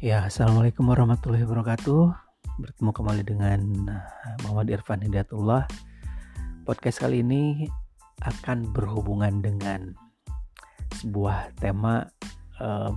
[0.00, 2.08] Ya, Assalamualaikum warahmatullahi wabarakatuh.
[2.56, 5.68] Bertemu kembali dengan eh, Muhammad Irfan Hidayatullah.
[6.64, 7.68] Podcast kali ini
[8.24, 9.92] akan berhubungan dengan
[11.04, 12.08] sebuah tema
[12.64, 12.96] uh,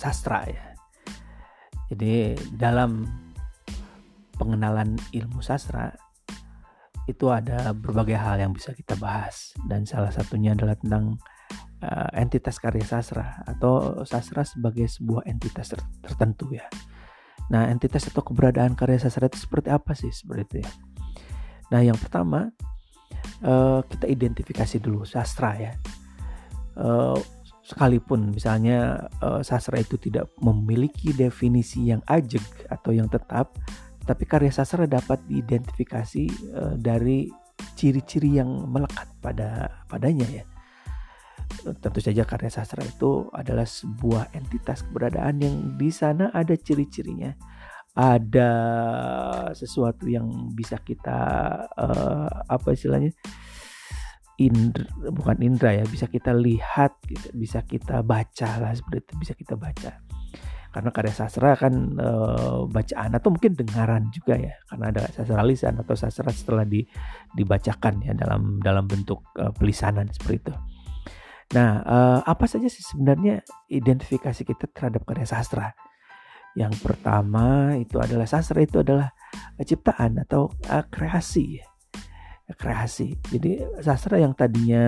[0.00, 0.64] sastra ya.
[1.92, 3.04] Jadi dalam
[4.40, 5.92] pengenalan ilmu sastra
[7.04, 11.20] itu ada berbagai hal yang bisa kita bahas dan salah satunya adalah tentang
[11.84, 16.64] uh, entitas karya sastra atau sastra sebagai sebuah entitas ter tertentu ya.
[17.52, 20.70] Nah, entitas atau keberadaan karya sastra itu seperti apa sih seperti itu ya?
[21.72, 22.48] Nah, yang pertama
[23.44, 25.72] uh, kita identifikasi dulu sastra ya.
[26.74, 27.20] Uh,
[27.64, 33.56] sekalipun misalnya uh, sastra itu tidak memiliki definisi yang ajeg atau yang tetap,
[34.08, 36.24] tapi karya sastra dapat diidentifikasi
[36.56, 37.28] uh, dari
[37.76, 40.44] ciri-ciri yang melekat pada padanya ya
[41.64, 47.32] tentu saja karya sastra itu adalah sebuah entitas keberadaan yang di sana ada ciri-cirinya.
[47.94, 48.50] Ada
[49.54, 51.20] sesuatu yang bisa kita
[51.78, 53.14] uh, apa istilahnya?
[54.34, 54.82] Indra
[55.14, 59.54] bukan indra ya bisa kita lihat gitu, bisa kita baca lah seperti itu bisa kita
[59.54, 60.02] baca.
[60.74, 62.10] Karena karya sastra kan e,
[62.66, 66.82] bacaan atau mungkin dengaran juga ya karena ada sastra lisan atau sastra setelah di,
[67.30, 70.54] dibacakan ya dalam dalam bentuk e, pelisanan seperti itu.
[71.52, 75.76] Nah, uh, apa saja sih sebenarnya identifikasi kita terhadap karya sastra?
[76.56, 79.12] Yang pertama itu adalah sastra itu adalah
[79.60, 81.60] ciptaan atau uh, kreasi
[82.52, 83.16] kreasi.
[83.32, 84.84] Jadi sastra yang tadinya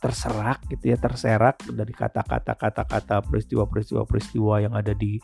[0.00, 5.20] terserak gitu ya, terserak dari kata-kata kata-kata peristiwa-peristiwa peristiwa yang ada di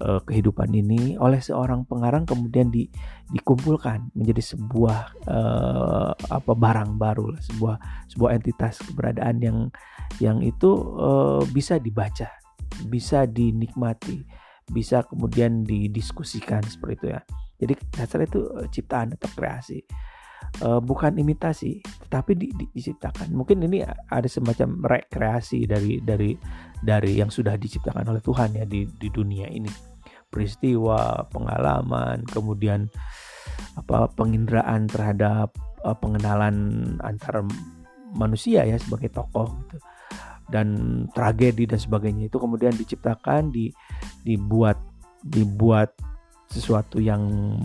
[0.00, 2.88] uh, kehidupan ini oleh seorang pengarang kemudian di,
[3.28, 7.76] dikumpulkan menjadi sebuah uh, apa barang baru lah, sebuah
[8.08, 9.58] sebuah entitas keberadaan yang
[10.24, 12.32] yang itu uh, bisa dibaca,
[12.88, 14.24] bisa dinikmati,
[14.72, 17.20] bisa kemudian didiskusikan seperti itu ya.
[17.60, 18.40] Jadi sastra itu
[18.72, 19.84] ciptaan atau kreasi
[20.62, 23.34] uh, bukan imitasi tetapi di, di, diciptakan.
[23.34, 26.36] Mungkin ini ada semacam rekreasi dari dari
[26.78, 29.70] dari yang sudah diciptakan oleh Tuhan ya di di dunia ini.
[30.30, 32.86] Peristiwa pengalaman kemudian
[33.78, 37.42] apa penginderaan terhadap uh, pengenalan antar
[38.14, 39.78] manusia ya sebagai tokoh gitu.
[40.44, 40.68] Dan
[41.16, 43.72] tragedi dan sebagainya itu kemudian diciptakan di
[44.22, 44.76] dibuat
[45.24, 45.96] dibuat
[46.52, 47.56] sesuatu yang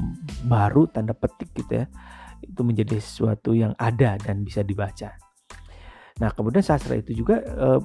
[0.47, 1.85] baru tanda petik gitu ya
[2.49, 5.13] itu menjadi sesuatu yang ada dan bisa dibaca.
[6.19, 7.79] Nah, kemudian sastra itu juga eh,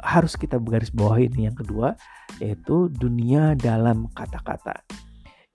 [0.00, 1.96] harus kita garis bawahi ini yang kedua
[2.38, 4.84] yaitu dunia dalam kata-kata.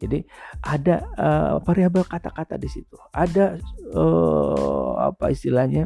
[0.02, 0.26] Jadi
[0.66, 2.98] ada uh, variabel kata-kata di situ.
[3.14, 3.62] Ada
[3.94, 5.86] uh, apa istilahnya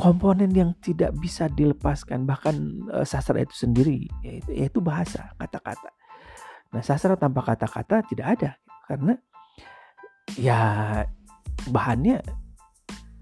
[0.00, 2.56] komponen yang tidak bisa dilepaskan bahkan
[3.04, 5.92] sastra itu sendiri yaitu, yaitu bahasa kata-kata.
[6.72, 8.50] Nah sastra tanpa kata-kata tidak ada
[8.88, 9.20] karena
[10.36, 10.58] ya
[11.70, 12.20] bahannya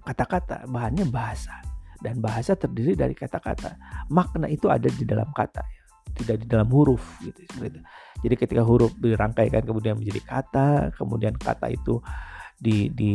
[0.07, 1.63] kata-kata, bahannya bahasa.
[1.97, 3.75] Dan bahasa terdiri dari kata-kata.
[4.13, 5.83] Makna itu ada di dalam kata ya.
[6.17, 7.41] Tidak di dalam huruf gitu.
[8.25, 12.01] Jadi ketika huruf dirangkaikan kemudian menjadi kata, kemudian kata itu
[12.57, 13.13] di di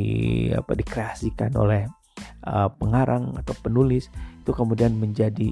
[0.53, 1.90] apa dikreasikan oleh
[2.46, 5.50] uh, pengarang atau penulis itu kemudian menjadi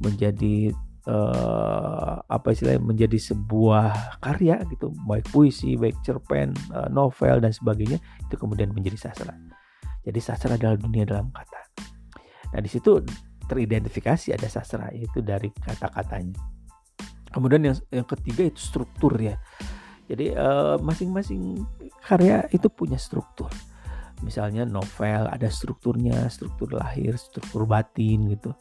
[0.00, 0.72] menjadi
[1.06, 4.92] uh, apa istilahnya menjadi sebuah karya gitu.
[5.06, 9.34] Baik puisi baik cerpen uh, novel dan sebagainya itu kemudian menjadi sastra
[10.06, 11.82] jadi sastra adalah dunia dalam kata.
[12.54, 13.02] Nah di situ
[13.50, 16.38] teridentifikasi ada sastra yaitu dari kata-katanya.
[17.34, 19.34] Kemudian yang yang ketiga itu struktur ya.
[20.06, 21.66] Jadi uh, masing-masing
[22.06, 23.50] karya itu punya struktur.
[24.22, 28.54] Misalnya novel ada strukturnya struktur lahir struktur batin gitu.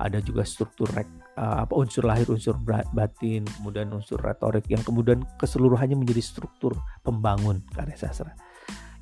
[0.00, 2.58] Ada juga struktur rek, apa unsur lahir unsur
[2.90, 6.74] batin kemudian unsur retorik yang kemudian keseluruhannya menjadi struktur
[7.06, 8.34] pembangun karya sastra.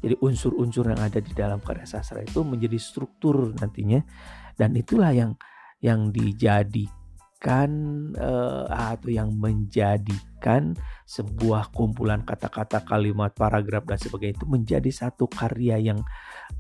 [0.05, 4.05] Jadi unsur-unsur yang ada di dalam karya sastra itu menjadi struktur nantinya.
[4.53, 5.33] Dan itulah yang
[5.81, 7.73] yang dijadikan
[8.17, 10.77] uh, atau yang menjadikan
[11.09, 16.01] sebuah kumpulan kata-kata kalimat paragraf dan sebagainya itu menjadi satu karya yang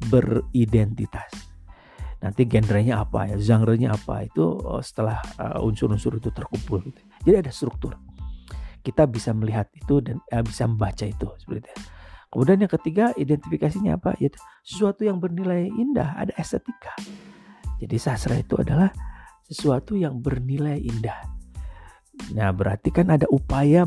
[0.09, 1.46] beridentitas
[2.27, 7.01] nanti genrenya apa ya, genre-nya apa itu oh, setelah uh, unsur-unsur itu terkumpul gitu.
[7.23, 7.95] Jadi ada struktur.
[8.83, 11.75] Kita bisa melihat itu dan uh, bisa membaca itu seperti itu.
[12.27, 14.19] Kemudian yang ketiga identifikasinya apa?
[14.19, 16.93] Yaitu sesuatu yang bernilai indah, ada estetika.
[17.79, 18.91] Jadi sastra itu adalah
[19.47, 21.37] sesuatu yang bernilai indah.
[22.35, 23.85] Nah, berarti kan ada upaya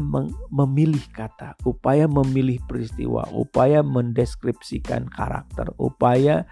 [0.53, 6.45] memilih kata, upaya memilih peristiwa, upaya mendeskripsikan karakter, upaya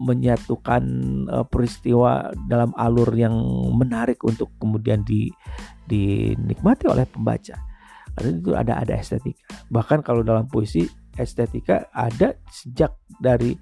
[0.00, 0.82] menyatukan
[1.28, 3.36] uh, peristiwa dalam alur yang
[3.76, 5.28] menarik untuk kemudian di
[5.84, 7.58] dinikmati oleh pembaca.
[8.16, 9.44] Karena itu ada ada estetika.
[9.68, 10.88] Bahkan kalau dalam puisi
[11.20, 13.52] estetika ada sejak dari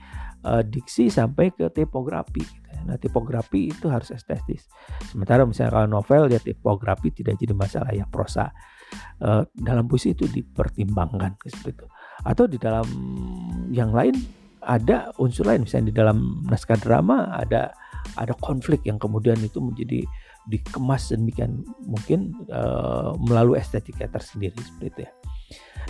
[0.47, 2.45] uh, diksi sampai ke tipografi.
[2.45, 2.69] Gitu.
[2.71, 2.81] Ya.
[2.87, 4.71] Nah tipografi itu harus estetis.
[5.11, 8.55] Sementara misalnya kalau novel ya tipografi tidak jadi masalah ya prosa.
[9.21, 11.87] Uh, dalam puisi itu dipertimbangkan seperti itu.
[12.25, 12.87] Atau di dalam
[13.69, 14.17] yang lain
[14.63, 15.65] ada unsur lain.
[15.65, 17.71] Misalnya di dalam naskah drama ada
[18.17, 20.07] ada konflik yang kemudian itu menjadi
[20.49, 25.13] dikemas demikian mungkin uh, melalui estetika tersendiri seperti itu ya.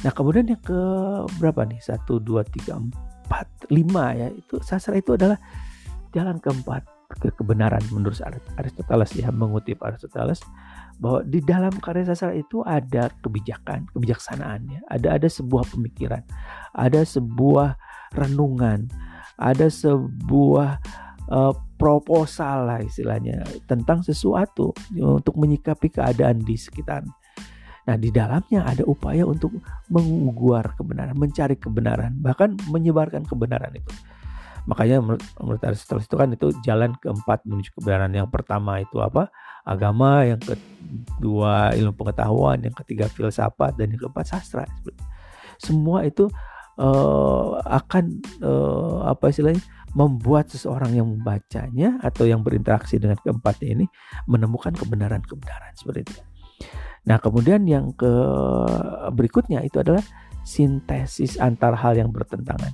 [0.07, 0.81] Nah kemudian yang ke
[1.39, 1.79] berapa nih?
[1.79, 4.29] Satu dua tiga empat lima ya.
[4.35, 5.39] Itu sastra itu adalah
[6.11, 8.21] jalan keempat ke kebenaran menurut
[8.61, 10.45] Aristoteles ya mengutip Aristoteles
[11.01, 14.81] bahwa di dalam karya sastra itu ada kebijakan kebijaksanaan ya.
[14.91, 16.23] Ada ada sebuah pemikiran
[16.75, 17.79] ada sebuah
[18.15, 18.89] renungan,
[19.39, 20.83] ada sebuah
[21.31, 27.07] uh, proposal lah istilahnya tentang sesuatu untuk menyikapi keadaan di sekitar.
[27.89, 33.89] Nah, di dalamnya ada upaya untuk menguguar kebenaran, mencari kebenaran, bahkan menyebarkan kebenaran itu.
[34.69, 38.13] Makanya menurut Aristoteles itu kan itu jalan keempat menuju kebenaran.
[38.13, 39.33] Yang pertama itu apa?
[39.65, 44.69] Agama, yang kedua ilmu pengetahuan, yang ketiga filsafat, dan yang keempat sastra.
[45.57, 46.29] Semua itu
[46.79, 49.61] uh, akan uh, apa istilahnya
[49.93, 53.87] membuat seseorang yang membacanya atau yang berinteraksi dengan keempatnya ini
[54.31, 56.15] menemukan kebenaran-kebenaran seperti itu.
[57.09, 58.13] Nah, kemudian yang ke
[59.17, 60.05] berikutnya itu adalah
[60.45, 62.73] sintesis antar hal yang bertentangan.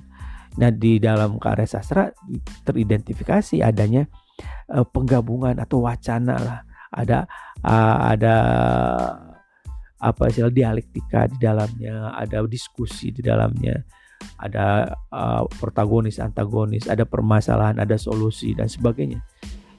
[0.59, 2.11] Nah, di dalam karya sastra
[2.63, 4.07] teridentifikasi adanya
[4.71, 6.59] uh, penggabungan atau wacana lah.
[6.95, 7.27] Ada
[7.63, 8.35] uh, ada
[9.99, 13.79] apa istilah dialektika di dalamnya, ada diskusi di dalamnya,
[14.39, 19.23] ada uh, protagonis, antagonis, ada permasalahan, ada solusi dan sebagainya.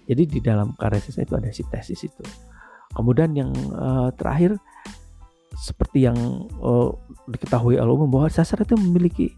[0.06, 2.24] Jadi di dalam karya saya itu ada sintesis itu.
[2.94, 4.56] Kemudian yang uh, terakhir
[5.56, 6.16] seperti yang
[6.62, 6.94] uh,
[7.28, 9.32] diketahui oleh umum bahwa sastra itu memiliki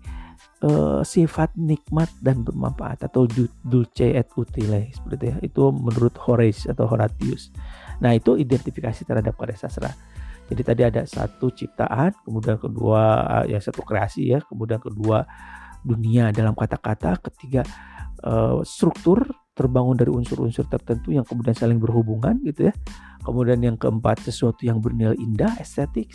[0.67, 3.27] uh, sifat nikmat dan bermanfaat atau
[3.65, 5.37] dulce et utile seperti itu ya.
[5.43, 7.51] Itu menurut Horace atau Horatius.
[7.99, 9.91] Nah, itu identifikasi terhadap karya sastra.
[10.49, 15.29] Jadi tadi ada satu ciptaan, kemudian kedua ya satu kreasi ya, kemudian kedua
[15.85, 17.63] dunia dalam kata-kata, ketiga
[18.25, 22.75] uh, struktur terbangun dari unsur-unsur tertentu yang kemudian saling berhubungan gitu ya.
[23.27, 26.15] Kemudian yang keempat sesuatu yang bernilai indah, estetik,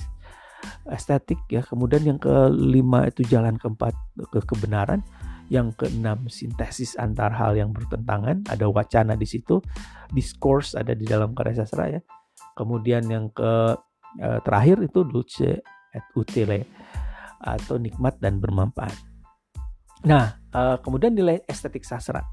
[0.88, 1.62] estetik ya.
[1.62, 3.94] Kemudian yang kelima itu jalan keempat
[4.32, 5.04] ke kebenaran.
[5.52, 9.60] Yang keenam sintesis antar hal yang bertentangan, ada wacana di situ,
[10.16, 12.02] discourse ada di dalam karya sastra ya.
[12.56, 13.76] Kemudian yang ke
[14.22, 15.62] uh, terakhir itu dulce
[15.94, 16.68] et utile
[17.44, 18.96] atau nikmat dan bermanfaat.
[20.04, 22.24] Nah, uh, kemudian nilai estetik sastra.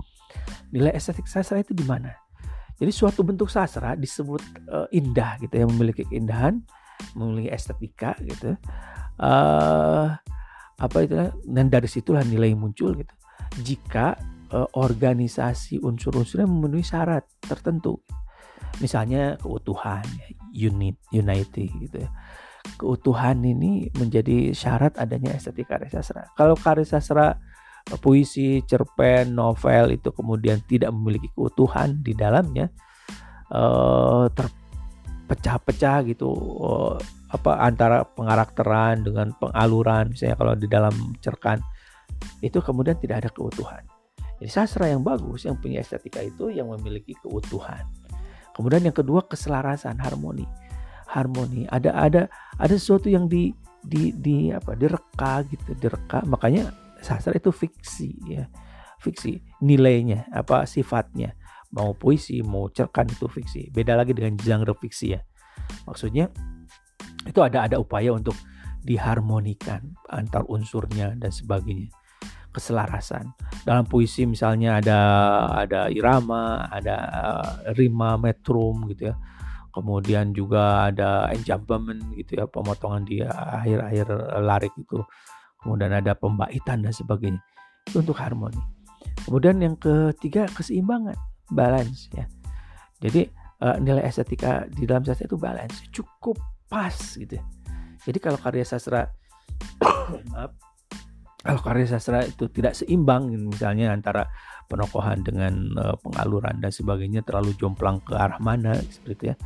[0.75, 2.11] Nilai estetik sastra itu di mana?
[2.81, 4.43] Jadi suatu bentuk sastra disebut
[4.73, 6.59] uh, indah gitu ya, memiliki keindahan,
[7.15, 8.56] memiliki estetika gitu.
[9.21, 10.17] Uh,
[10.81, 11.12] apa itu
[11.44, 13.15] dan dari situlah nilai muncul gitu.
[13.61, 14.17] Jika
[14.50, 18.03] organisasi unsur-unsurnya memenuhi syarat tertentu.
[18.82, 20.03] Misalnya keutuhan,
[20.52, 22.11] unit, unity gitu ya.
[22.76, 26.29] Keutuhan ini menjadi syarat adanya estetika karya sastra.
[26.37, 27.41] Kalau karya sastra
[28.05, 32.69] puisi, cerpen, novel itu kemudian tidak memiliki keutuhan di dalamnya,
[33.51, 36.96] uh, terpecah-pecah gitu uh,
[37.31, 41.63] apa antara pengarakteran dengan pengaluran misalnya kalau di dalam cerkan
[42.43, 43.82] itu kemudian tidak ada keutuhan.
[44.41, 47.84] Jadi sastra yang bagus yang punya estetika itu yang memiliki keutuhan.
[48.60, 50.44] Kemudian yang kedua keselarasan, harmoni.
[51.08, 51.64] Harmoni.
[51.72, 52.22] Ada ada
[52.60, 54.76] ada sesuatu yang di di di apa?
[54.76, 56.20] direka gitu, direka.
[56.29, 56.69] Makanya
[57.00, 58.44] sastra itu fiksi ya.
[59.00, 59.40] Fiksi.
[59.64, 61.32] Nilainya apa sifatnya.
[61.72, 63.72] Mau puisi, mau cerkan itu fiksi.
[63.72, 65.24] Beda lagi dengan genre fiksi ya.
[65.88, 66.29] Maksudnya
[67.24, 68.36] itu ada ada upaya untuk
[68.84, 71.88] diharmonikan antar unsurnya dan sebagainya
[72.51, 73.31] keselarasan.
[73.63, 75.01] Dalam puisi misalnya ada
[75.67, 76.97] ada irama, ada
[77.75, 79.17] rima, metrum gitu ya.
[79.71, 84.07] Kemudian juga ada enjambment gitu ya, pemotongan di akhir-akhir
[84.43, 84.99] larik itu.
[85.63, 87.39] Kemudian ada pembaitan dan sebagainya.
[87.87, 88.59] Itu untuk harmoni.
[89.25, 91.15] Kemudian yang ketiga keseimbangan,
[91.55, 92.27] balance ya.
[92.99, 93.31] Jadi
[93.63, 97.39] uh, nilai estetika di dalam sastra itu balance, cukup pas gitu.
[97.39, 97.45] Ya.
[98.03, 99.07] Jadi kalau karya sastra
[101.41, 104.29] kalau karya sastra itu tidak seimbang misalnya antara
[104.69, 109.37] penokohan dengan uh, pengaluran dan sebagainya terlalu jomplang ke arah mana seperti itu ya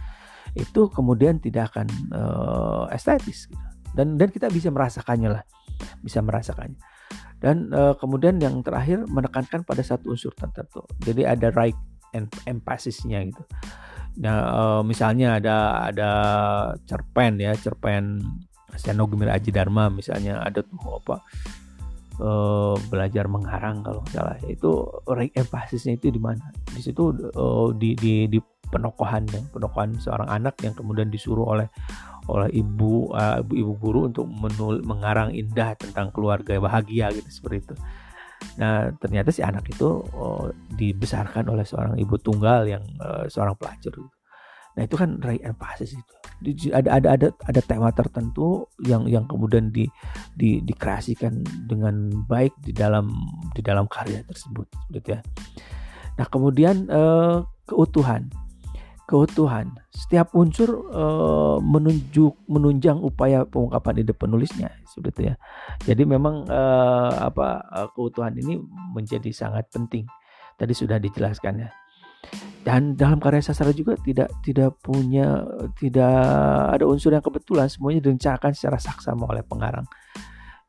[0.54, 3.66] itu kemudian tidak akan uh, estetis gitu.
[3.94, 5.42] dan dan kita bisa merasakannya lah
[6.00, 6.80] bisa merasakannya.
[7.40, 10.80] Dan uh, kemudian yang terakhir menekankan pada satu unsur tertentu.
[11.04, 11.76] Jadi ada right
[12.16, 13.42] and emphasis-nya gitu.
[14.22, 16.10] Nah uh, misalnya ada ada
[16.86, 18.22] cerpen ya cerpen
[18.78, 21.22] Seno Gemir Aji Dharma misalnya ada tuh apa
[22.20, 24.86] uh, belajar mengarang kalau salah itu
[25.34, 30.58] emphasis-nya itu di mana di situ uh, di di di penokohan ya penokohan seorang anak
[30.66, 31.68] yang kemudian disuruh oleh
[32.26, 37.74] oleh ibu uh, ibu guru untuk menul mengarang indah tentang keluarga bahagia gitu seperti itu.
[38.56, 43.92] Nah ternyata si anak itu uh, dibesarkan oleh seorang ibu tunggal yang uh, seorang pelacur.
[43.92, 44.10] Gitu.
[44.74, 46.14] Nah itu kan ray emphasis itu.
[46.74, 49.86] Ada ada ada ada tema tertentu yang yang kemudian di,
[50.34, 53.10] di dikreasikan dengan baik di dalam
[53.54, 55.20] di dalam karya tersebut, gitu ya.
[56.18, 58.30] Nah kemudian uh, keutuhan
[59.04, 59.68] keutuhan.
[59.92, 61.04] Setiap unsur e,
[61.60, 65.34] menunjuk menunjang upaya pengungkapan ide penulisnya seperti ya.
[65.84, 66.60] Jadi memang e,
[67.20, 67.60] apa
[67.92, 68.58] keutuhan ini
[68.96, 70.08] menjadi sangat penting.
[70.56, 71.70] Tadi sudah dijelaskan ya.
[72.64, 75.44] Dan dalam karya sastra juga tidak tidak punya
[75.76, 76.16] tidak
[76.72, 77.68] ada unsur yang kebetulan.
[77.68, 79.84] Semuanya direncanakan secara saksama oleh pengarang.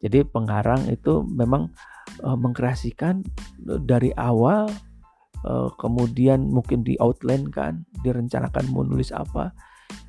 [0.03, 1.71] Jadi pengarang itu memang
[2.19, 3.23] e, mengkreasikan
[3.63, 4.67] dari awal
[5.45, 9.53] uh, kemudian mungkin di outline kan direncanakan mau nulis apa.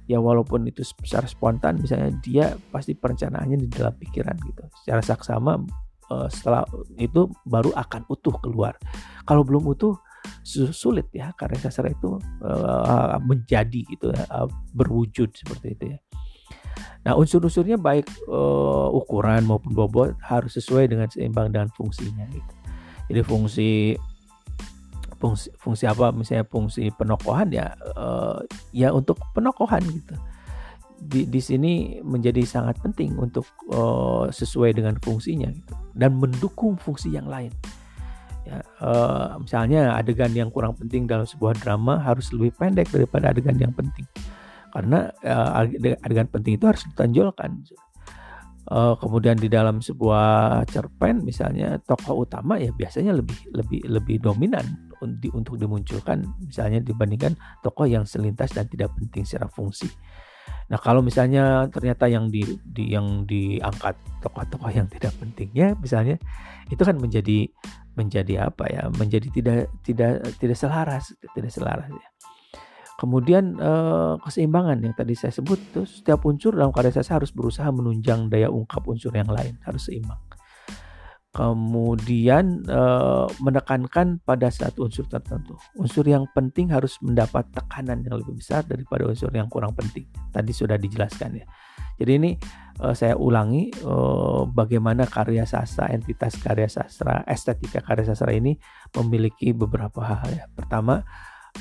[0.06, 4.62] Ya walaupun itu secara spontan misalnya dia pasti perencanaannya di dalam pikiran gitu.
[4.82, 5.58] Secara saksama
[6.10, 6.62] uh, setelah
[6.96, 8.78] itu baru akan utuh keluar.
[9.26, 9.98] Kalau belum utuh
[10.70, 15.98] sulit ya karya sastra itu uh, menjadi gitu uh, berwujud seperti itu ya.
[17.06, 22.52] Nah, unsur-unsurnya baik uh, ukuran maupun bobot harus sesuai dengan seimbang dengan fungsinya gitu.
[23.10, 23.70] Jadi fungsi
[25.18, 26.10] fungsi fungsi apa?
[26.10, 28.42] Misalnya fungsi penokohan ya uh,
[28.74, 30.14] ya untuk penokohan gitu.
[30.96, 37.14] Di di sini menjadi sangat penting untuk uh, sesuai dengan fungsinya gitu dan mendukung fungsi
[37.14, 37.54] yang lain
[38.46, 43.58] ya uh, misalnya adegan yang kurang penting dalam sebuah drama harus lebih pendek daripada adegan
[43.58, 44.06] yang penting
[44.70, 45.66] karena uh,
[46.06, 47.66] adegan penting itu harus ditonjolkan
[48.70, 54.86] uh, kemudian di dalam sebuah cerpen misalnya tokoh utama ya biasanya lebih lebih lebih dominan
[55.34, 59.88] untuk dimunculkan misalnya dibandingkan tokoh yang selintas dan tidak penting secara fungsi.
[60.70, 66.16] Nah kalau misalnya ternyata yang di, di yang diangkat tokoh-tokoh yang tidak pentingnya misalnya
[66.70, 67.50] itu kan menjadi
[67.96, 72.08] menjadi apa ya menjadi tidak tidak tidak selaras tidak selaras ya.
[72.96, 77.68] Kemudian eh, keseimbangan yang tadi saya sebut itu setiap unsur dalam karya saya harus berusaha
[77.68, 80.16] menunjang daya ungkap unsur yang lain, harus seimbang.
[81.36, 85.60] Kemudian eh, menekankan pada satu unsur tertentu.
[85.76, 90.08] Unsur yang penting harus mendapat tekanan yang lebih besar daripada unsur yang kurang penting.
[90.32, 91.46] Tadi sudah dijelaskan ya.
[91.96, 92.30] Jadi ini
[92.80, 98.56] eh, saya ulangi eh, bagaimana karya sastra, entitas karya sastra, estetika karya sastra ini
[98.96, 100.44] memiliki beberapa hal ya.
[100.52, 101.04] Pertama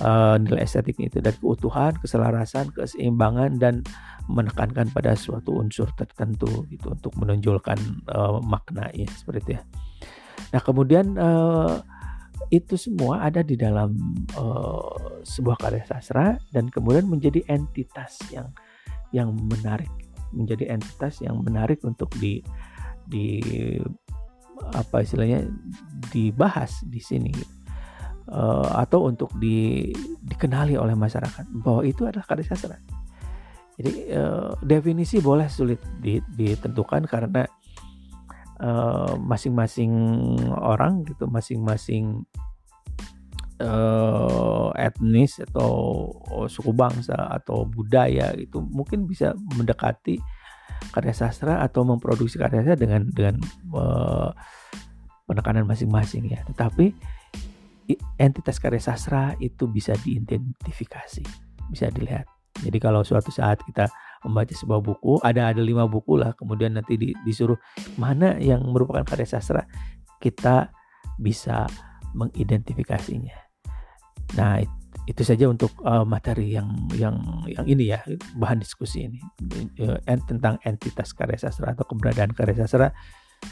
[0.01, 3.85] uh, nilai estetik itu dari keutuhan, keselarasan, keseimbangan dan
[4.25, 7.77] menekankan pada suatu unsur tertentu gitu untuk menonjolkan
[8.09, 9.61] uh, maknanya seperti itu ya.
[10.55, 11.79] Nah kemudian uh,
[12.51, 13.95] itu semua ada di dalam
[14.35, 18.51] uh, sebuah karya sastra dan kemudian menjadi entitas yang
[19.13, 19.91] yang menarik,
[20.35, 22.43] menjadi entitas yang menarik untuk di
[23.07, 23.39] di
[24.75, 25.47] apa istilahnya
[26.11, 27.33] dibahas di sini.
[28.25, 29.93] Uh, atau untuk di,
[30.25, 32.73] dikenali oleh masyarakat bahwa itu adalah karya sastra.
[33.77, 35.77] Jadi uh, definisi boleh sulit
[36.33, 37.45] ditentukan karena
[38.55, 39.93] eh, masing-masing
[40.41, 42.25] uh, orang gitu, masing-masing
[43.61, 46.07] uh, etnis atau
[46.47, 50.19] suku bangsa atau budaya itu mungkin bisa mendekati
[50.91, 53.35] karya sastra atau memproduksi karya sastra dengan dengan
[53.71, 54.31] uh,
[55.25, 56.41] penekanan masing-masing ya.
[56.45, 56.93] Tetapi
[58.17, 61.23] entitas karya sastra itu bisa diidentifikasi,
[61.69, 62.25] bisa dilihat.
[62.55, 63.91] Jadi kalau suatu saat kita
[64.23, 67.59] membaca sebuah buku, ada ada lima buku lah, kemudian nanti di, disuruh
[67.99, 69.67] mana yang merupakan karya sastra,
[70.23, 70.71] kita
[71.19, 71.67] bisa
[72.15, 73.44] mengidentifikasinya.
[74.35, 74.61] Nah
[75.05, 78.01] itu saja untuk uh, materi yang yang yang ini ya
[78.41, 79.21] bahan diskusi ini
[79.85, 82.89] uh, tentang entitas karya sastra atau keberadaan karya sastra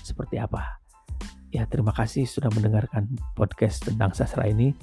[0.01, 0.81] seperti apa
[1.53, 4.73] ya terima kasih sudah mendengarkan podcast tentang sastra ini.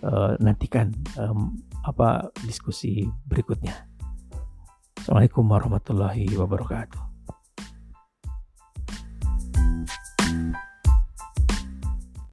[0.00, 0.88] Uh, nantikan
[1.20, 3.76] um, apa diskusi berikutnya.
[4.96, 7.05] Assalamualaikum warahmatullahi wabarakatuh.